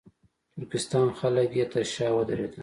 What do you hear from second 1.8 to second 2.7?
شا ودرېدل.